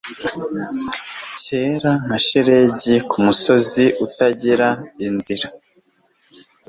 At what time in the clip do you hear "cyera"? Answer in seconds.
1.39-1.91